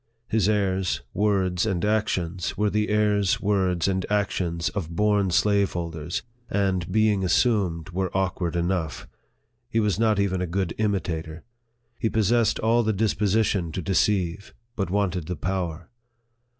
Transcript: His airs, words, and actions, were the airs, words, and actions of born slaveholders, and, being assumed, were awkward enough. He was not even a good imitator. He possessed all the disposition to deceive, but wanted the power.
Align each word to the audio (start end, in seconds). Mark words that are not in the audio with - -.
His 0.27 0.49
airs, 0.49 1.01
words, 1.13 1.63
and 1.63 1.85
actions, 1.85 2.57
were 2.57 2.71
the 2.71 2.89
airs, 2.89 3.39
words, 3.39 3.87
and 3.87 4.03
actions 4.09 4.69
of 4.69 4.89
born 4.95 5.29
slaveholders, 5.29 6.23
and, 6.49 6.91
being 6.91 7.23
assumed, 7.23 7.91
were 7.91 8.09
awkward 8.17 8.55
enough. 8.55 9.07
He 9.69 9.79
was 9.79 9.99
not 9.99 10.19
even 10.19 10.41
a 10.41 10.47
good 10.47 10.73
imitator. 10.79 11.43
He 11.99 12.09
possessed 12.09 12.57
all 12.57 12.81
the 12.81 12.93
disposition 12.93 13.71
to 13.73 13.81
deceive, 13.83 14.55
but 14.75 14.89
wanted 14.89 15.27
the 15.27 15.35
power. 15.35 15.91